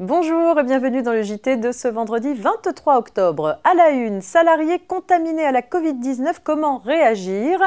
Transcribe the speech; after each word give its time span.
Bonjour 0.00 0.56
et 0.56 0.62
bienvenue 0.62 1.02
dans 1.02 1.10
le 1.12 1.24
JT 1.24 1.56
de 1.56 1.72
ce 1.72 1.88
vendredi 1.88 2.32
23 2.32 2.98
octobre. 2.98 3.58
À 3.64 3.74
la 3.74 3.90
une, 3.90 4.20
salariés 4.20 4.78
contaminés 4.78 5.44
à 5.44 5.50
la 5.50 5.60
Covid-19, 5.60 6.36
comment 6.44 6.78
réagir? 6.78 7.60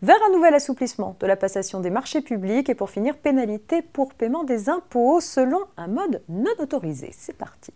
Vers 0.00 0.16
un 0.26 0.32
nouvel 0.32 0.54
assouplissement 0.54 1.16
de 1.20 1.26
la 1.26 1.36
passation 1.36 1.80
des 1.80 1.90
marchés 1.90 2.22
publics 2.22 2.70
et 2.70 2.74
pour 2.74 2.88
finir, 2.88 3.18
pénalité 3.18 3.82
pour 3.82 4.14
paiement 4.14 4.42
des 4.42 4.70
impôts 4.70 5.20
selon 5.20 5.64
un 5.76 5.88
mode 5.88 6.22
non 6.30 6.52
autorisé. 6.60 7.10
C'est 7.12 7.36
parti. 7.36 7.74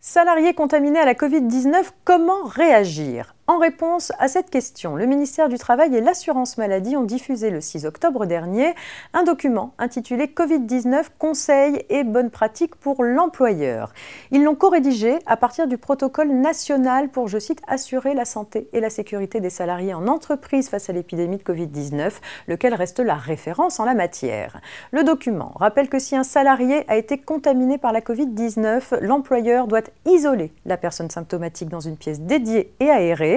Salariés 0.00 0.52
contaminés 0.52 0.98
à 0.98 1.06
la 1.06 1.14
Covid-19, 1.14 1.92
comment 2.04 2.44
réagir? 2.44 3.34
En 3.46 3.58
réponse 3.58 4.10
à 4.18 4.28
cette 4.28 4.48
question, 4.48 4.96
le 4.96 5.04
ministère 5.04 5.50
du 5.50 5.58
Travail 5.58 5.94
et 5.94 6.00
l'Assurance 6.00 6.56
Maladie 6.56 6.96
ont 6.96 7.02
diffusé 7.02 7.50
le 7.50 7.60
6 7.60 7.84
octobre 7.84 8.24
dernier 8.24 8.74
un 9.12 9.22
document 9.22 9.74
intitulé 9.76 10.28
Covid-19 10.28 11.04
Conseils 11.18 11.84
et 11.90 12.04
bonnes 12.04 12.30
pratiques 12.30 12.74
pour 12.74 13.04
l'employeur. 13.04 13.92
Ils 14.30 14.42
l'ont 14.42 14.54
co-rédigé 14.54 15.18
à 15.26 15.36
partir 15.36 15.66
du 15.66 15.76
protocole 15.76 16.30
national 16.30 17.10
pour, 17.10 17.28
je 17.28 17.38
cite, 17.38 17.60
assurer 17.68 18.14
la 18.14 18.24
santé 18.24 18.70
et 18.72 18.80
la 18.80 18.88
sécurité 18.88 19.40
des 19.40 19.50
salariés 19.50 19.92
en 19.92 20.08
entreprise 20.08 20.70
face 20.70 20.88
à 20.88 20.94
l'épidémie 20.94 21.36
de 21.36 21.42
Covid-19, 21.42 22.12
lequel 22.48 22.72
reste 22.72 23.00
la 23.00 23.14
référence 23.14 23.78
en 23.78 23.84
la 23.84 23.94
matière. 23.94 24.58
Le 24.90 25.04
document 25.04 25.52
rappelle 25.56 25.90
que 25.90 25.98
si 25.98 26.16
un 26.16 26.24
salarié 26.24 26.86
a 26.88 26.96
été 26.96 27.18
contaminé 27.18 27.76
par 27.76 27.92
la 27.92 28.00
Covid-19, 28.00 29.00
l'employeur 29.02 29.66
doit 29.66 29.82
isoler 30.06 30.50
la 30.64 30.78
personne 30.78 31.10
symptomatique 31.10 31.68
dans 31.68 31.80
une 31.80 31.98
pièce 31.98 32.20
dédiée 32.20 32.72
et 32.80 32.88
aérée 32.88 33.33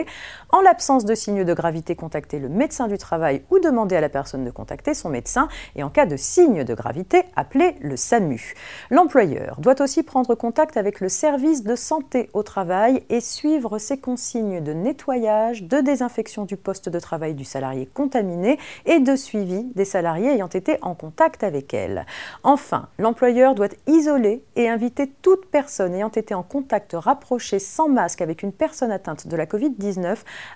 en 0.49 0.61
l'absence 0.61 1.05
de 1.05 1.15
signes 1.15 1.43
de 1.43 1.53
gravité, 1.53 1.95
contacter 1.95 2.39
le 2.39 2.49
médecin 2.49 2.87
du 2.87 2.97
travail 2.97 3.43
ou 3.49 3.59
demander 3.59 3.95
à 3.95 4.01
la 4.01 4.09
personne 4.09 4.45
de 4.45 4.51
contacter 4.51 4.93
son 4.93 5.09
médecin. 5.09 5.47
Et 5.75 5.83
en 5.83 5.89
cas 5.89 6.05
de 6.05 6.17
signe 6.17 6.63
de 6.63 6.73
gravité, 6.73 7.23
appeler 7.35 7.75
le 7.81 7.97
SAMU. 7.97 8.53
L'employeur 8.89 9.59
doit 9.59 9.81
aussi 9.81 10.03
prendre 10.03 10.35
contact 10.35 10.77
avec 10.77 10.99
le 10.99 11.09
service 11.09 11.63
de 11.63 11.75
santé 11.75 12.29
au 12.33 12.43
travail 12.43 13.03
et 13.09 13.21
suivre 13.21 13.77
ses 13.77 13.97
consignes 13.99 14.63
de 14.63 14.73
nettoyage, 14.73 15.63
de 15.63 15.79
désinfection 15.79 16.45
du 16.45 16.57
poste 16.57 16.89
de 16.89 16.99
travail 16.99 17.33
du 17.33 17.45
salarié 17.45 17.85
contaminé 17.85 18.59
et 18.85 18.99
de 18.99 19.15
suivi 19.15 19.63
des 19.75 19.85
salariés 19.85 20.33
ayant 20.33 20.47
été 20.47 20.77
en 20.81 20.95
contact 20.95 21.43
avec 21.43 21.73
elle. 21.73 22.05
Enfin, 22.43 22.89
l'employeur 22.97 23.55
doit 23.55 23.69
isoler 23.87 24.43
et 24.55 24.69
inviter 24.69 25.07
toute 25.21 25.45
personne 25.47 25.93
ayant 25.95 26.09
été 26.09 26.33
en 26.33 26.43
contact 26.43 26.93
rapproché 26.93 27.59
sans 27.59 27.89
masque 27.89 28.21
avec 28.21 28.43
une 28.43 28.51
personne 28.51 28.91
atteinte 28.91 29.27
de 29.27 29.35
la 29.35 29.45
Covid-19 29.45 29.86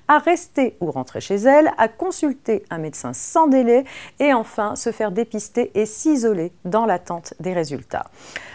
à 0.08 0.18
rester 0.18 0.78
ou 0.82 0.92
rentrer 0.92 1.22
chez 1.22 1.36
elle, 1.36 1.72
à 1.78 1.88
consulter 1.88 2.64
un 2.70 2.78
médecin 2.78 3.14
sans 3.14 3.48
délai 3.48 3.86
et 4.20 4.34
enfin 4.34 4.76
se 4.76 4.92
faire 4.92 5.12
dépister 5.12 5.72
et 5.76 5.86
s'isoler 5.86 6.52
dans 6.66 6.86
l'attente 6.86 7.34
des 7.40 7.54
résultats. 7.54 8.06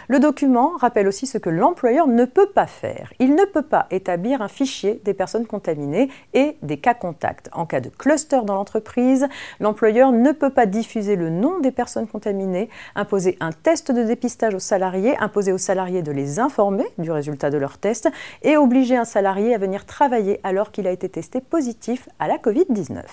Le 0.09 0.19
document 0.19 0.71
rappelle 0.77 1.07
aussi 1.07 1.27
ce 1.27 1.37
que 1.37 1.49
l'employeur 1.49 2.07
ne 2.07 2.23
peut 2.23 2.47
pas 2.47 2.65
faire. 2.65 3.11
Il 3.19 3.35
ne 3.35 3.43
peut 3.43 3.61
pas 3.61 3.87
établir 3.91 4.41
un 4.41 4.47
fichier 4.47 5.01
des 5.03 5.13
personnes 5.13 5.45
contaminées 5.45 6.09
et 6.33 6.55
des 6.61 6.77
cas 6.77 6.93
contacts. 6.93 7.49
En 7.51 7.65
cas 7.65 7.81
de 7.81 7.89
cluster 7.89 8.39
dans 8.45 8.55
l'entreprise, 8.55 9.27
l'employeur 9.59 10.13
ne 10.13 10.31
peut 10.31 10.49
pas 10.49 10.65
diffuser 10.65 11.17
le 11.17 11.29
nom 11.29 11.59
des 11.59 11.71
personnes 11.71 12.07
contaminées, 12.07 12.69
imposer 12.95 13.37
un 13.41 13.51
test 13.51 13.91
de 13.91 14.03
dépistage 14.03 14.55
aux 14.55 14.59
salariés, 14.59 15.17
imposer 15.19 15.51
aux 15.51 15.57
salariés 15.57 16.01
de 16.01 16.11
les 16.13 16.39
informer 16.39 16.85
du 16.97 17.11
résultat 17.11 17.49
de 17.49 17.57
leur 17.57 17.77
test 17.77 18.09
et 18.43 18.55
obliger 18.55 18.95
un 18.95 19.05
salarié 19.05 19.55
à 19.55 19.57
venir 19.57 19.85
travailler 19.85 20.39
qu'il 20.71 20.87
a 20.87 20.91
été 20.91 21.09
testé 21.09 21.41
positif 21.41 22.09
à 22.19 22.27
la 22.27 22.37
Covid-19. 22.37 23.03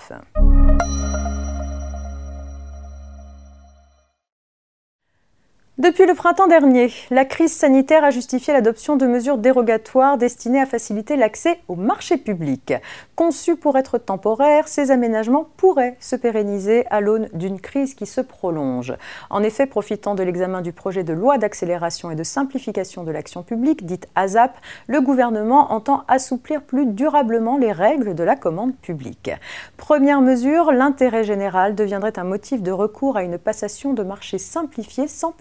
Depuis 5.85 6.07
le 6.07 6.15
printemps 6.15 6.47
dernier, 6.47 6.91
la 7.11 7.27
crise 7.27 7.53
sanitaire 7.53 8.05
a 8.05 8.11
justifié 8.11 8.55
l'adoption 8.55 8.97
de 8.97 9.07
mesures 9.07 9.37
dérogatoires 9.37 10.17
destinées 10.17 10.63
à 10.63 10.65
faciliter 10.65 11.15
l'accès 11.15 11.61
au 11.69 11.75
marché 11.75 12.17
public. 12.17 12.73
Conçus 13.17 13.55
pour 13.55 13.77
être 13.77 13.99
temporaires, 13.99 14.67
ces 14.67 14.91
aménagements 14.91 15.47
pourraient 15.59 15.99
se 16.01 16.17
pérenniser 16.17 16.87
à 16.87 17.03
l'aune 17.03 17.29
d'une 17.35 17.61
crise 17.61 17.93
qui 17.93 18.07
se 18.07 18.23
prolonge. 18.23 18.95
En 19.29 19.43
effet, 19.43 19.67
profitant 19.67 20.15
de 20.15 20.23
l'examen 20.23 20.63
du 20.63 20.73
projet 20.73 21.05
de 21.05 21.13
loi 21.13 21.37
d'accélération 21.37 22.11
et 22.11 22.15
de 22.15 22.25
simplification 22.25 23.05
de 23.05 23.11
l'action 23.11 23.43
publique, 23.43 23.85
dite 23.85 24.09
ASAP, 24.15 24.57
le 24.87 25.03
gouvernement 25.03 25.71
entend 25.71 26.05
assouplir 26.09 26.63
plus 26.63 26.87
durablement 26.87 27.59
les 27.59 27.73
règles 27.73 28.15
de 28.15 28.25
la 28.25 28.37
commande 28.37 28.75
publique. 28.75 29.33
Première 29.77 30.23
mesure, 30.23 30.73
l'intérêt 30.73 31.25
général 31.25 31.75
deviendrait 31.75 32.19
un 32.19 32.25
motif 32.25 32.63
de 32.63 32.73
recours 32.73 33.19
à 33.19 33.23
une 33.23 33.37
passation 33.37 33.93
de 33.93 34.03
marché 34.03 34.39
simplifiée 34.39 35.09
sans 35.09 35.33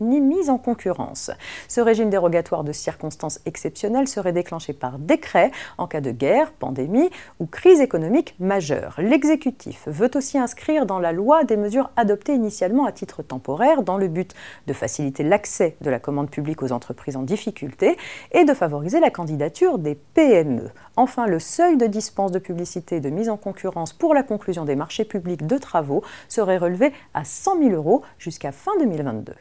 ni 0.00 0.20
mise 0.20 0.50
en 0.50 0.58
concurrence. 0.58 1.30
Ce 1.68 1.80
régime 1.80 2.10
dérogatoire 2.10 2.64
de 2.64 2.72
circonstances 2.72 3.40
exceptionnelles 3.46 4.08
serait 4.08 4.32
déclenché 4.32 4.72
par 4.72 4.98
décret 4.98 5.50
en 5.78 5.86
cas 5.86 6.00
de 6.00 6.10
guerre, 6.10 6.52
pandémie 6.52 7.10
ou 7.40 7.46
crise 7.46 7.80
économique 7.80 8.34
majeure. 8.38 8.94
L'exécutif 8.98 9.84
veut 9.86 10.10
aussi 10.14 10.38
inscrire 10.38 10.86
dans 10.86 10.98
la 10.98 11.12
loi 11.12 11.44
des 11.44 11.56
mesures 11.56 11.90
adoptées 11.96 12.34
initialement 12.34 12.86
à 12.86 12.92
titre 12.92 13.22
temporaire 13.22 13.82
dans 13.82 13.98
le 13.98 14.08
but 14.08 14.34
de 14.66 14.72
faciliter 14.72 15.22
l'accès 15.22 15.76
de 15.80 15.90
la 15.90 15.98
commande 15.98 16.30
publique 16.30 16.62
aux 16.62 16.72
entreprises 16.72 17.16
en 17.16 17.22
difficulté 17.22 17.96
et 18.32 18.44
de 18.44 18.54
favoriser 18.54 19.00
la 19.00 19.10
candidature 19.10 19.78
des 19.78 19.94
PME. 19.94 20.70
Enfin, 20.96 21.26
le 21.26 21.38
seuil 21.38 21.76
de 21.76 21.86
dispense 21.86 22.32
de 22.32 22.38
publicité 22.38 22.96
et 22.96 23.00
de 23.00 23.10
mise 23.10 23.28
en 23.28 23.36
concurrence 23.36 23.92
pour 23.92 24.14
la 24.14 24.22
conclusion 24.22 24.64
des 24.64 24.76
marchés 24.76 25.04
publics 25.04 25.46
de 25.46 25.58
travaux 25.58 26.02
serait 26.28 26.58
relevé 26.58 26.92
à 27.14 27.24
100 27.24 27.58
000 27.58 27.70
euros 27.70 28.02
jusqu'à 28.18 28.52
fin 28.52 28.72
2022. 28.78 29.34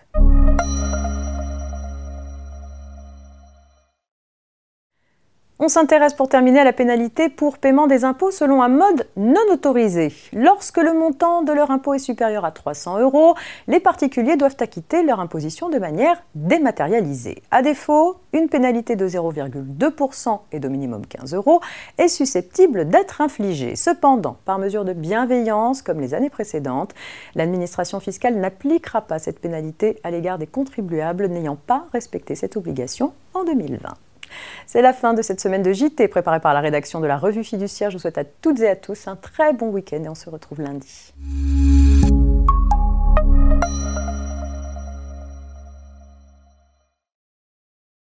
Thank 0.58 1.06
you. 1.06 1.11
On 5.64 5.68
s'intéresse 5.68 6.16
pour 6.16 6.28
terminer 6.28 6.62
à 6.62 6.64
la 6.64 6.74
pénalité 6.74 7.30
pour 7.30 7.60
paiement 7.60 7.86
des 7.86 8.04
impôts 8.04 8.32
selon 8.32 8.64
un 8.64 8.68
mode 8.68 9.06
non 9.16 9.44
autorisé. 9.52 10.12
Lorsque 10.34 10.80
le 10.80 10.92
montant 10.92 11.44
de 11.44 11.52
leur 11.52 11.70
impôt 11.70 11.94
est 11.94 12.00
supérieur 12.00 12.46
à 12.46 12.52
300 12.52 12.98
euros, 13.00 13.36
les 13.68 13.80
particuliers 13.80 14.38
doivent 14.38 14.56
acquitter 14.60 15.04
leur 15.04 15.20
imposition 15.20 15.70
de 15.70 15.78
manière 15.78 16.24
dématérialisée. 16.34 17.44
À 17.52 17.62
défaut, 17.62 18.16
une 18.34 18.50
pénalité 18.50 18.96
de 18.96 19.08
0,2% 19.08 20.40
et 20.52 20.60
de 20.60 20.68
minimum 20.68 21.06
15 21.06 21.36
euros 21.36 21.62
est 22.00 22.08
susceptible 22.08 22.90
d'être 22.90 23.22
infligée. 23.22 23.76
Cependant, 23.76 24.38
par 24.46 24.58
mesure 24.58 24.84
de 24.84 24.94
bienveillance, 24.94 25.84
comme 25.84 26.00
les 26.00 26.16
années 26.16 26.32
précédentes, 26.32 26.96
l'administration 27.36 28.00
fiscale 28.00 28.34
n'appliquera 28.38 29.02
pas 29.02 29.20
cette 29.20 29.38
pénalité 29.38 30.00
à 30.04 30.10
l'égard 30.10 30.40
des 30.40 30.48
contribuables 30.48 31.28
n'ayant 31.28 31.56
pas 31.56 31.86
respecté 31.94 32.34
cette 32.34 32.58
obligation 32.58 33.14
en 33.36 33.44
2020. 33.44 33.92
C'est 34.66 34.82
la 34.82 34.94
fin 34.94 35.14
de 35.14 35.22
cette 35.22 35.40
semaine 35.40 35.64
de 35.64 35.74
JT 35.74 36.08
préparée 36.08 36.40
par 36.40 36.54
la 36.54 36.60
rédaction 36.60 37.00
de 37.00 37.08
la 37.08 37.18
revue 37.18 37.44
fiduciaire. 37.44 37.90
Je 37.90 37.98
vous 37.98 38.02
souhaite 38.02 38.18
à 38.18 38.24
toutes 38.24 38.60
et 38.60 38.70
à 38.70 38.76
tous 38.76 39.08
un 39.08 39.16
très 39.16 39.54
bon 39.54 39.70
week-end 39.70 40.04
et 40.04 40.10
on 40.10 40.16
se 40.16 40.30
retrouve 40.30 40.62
lundi. 40.62 41.14